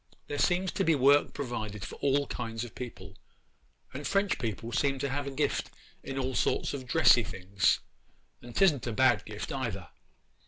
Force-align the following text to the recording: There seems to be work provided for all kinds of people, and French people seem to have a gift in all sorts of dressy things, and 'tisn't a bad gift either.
There 0.25 0.39
seems 0.39 0.71
to 0.71 0.83
be 0.83 0.95
work 0.95 1.31
provided 1.31 1.85
for 1.85 1.93
all 1.97 2.25
kinds 2.25 2.63
of 2.63 2.73
people, 2.73 3.19
and 3.93 4.07
French 4.07 4.39
people 4.39 4.71
seem 4.71 4.97
to 4.97 5.09
have 5.09 5.27
a 5.27 5.29
gift 5.29 5.69
in 6.01 6.17
all 6.17 6.33
sorts 6.33 6.73
of 6.73 6.87
dressy 6.87 7.21
things, 7.23 7.81
and 8.41 8.55
'tisn't 8.55 8.87
a 8.87 8.93
bad 8.93 9.23
gift 9.25 9.51
either. 9.51 9.89